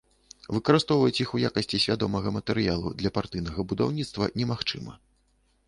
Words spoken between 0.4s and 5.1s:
Выкарыстоўваць іх у якасці свядомага матэрыялу для партыйнага будаўніцтва немагчыма.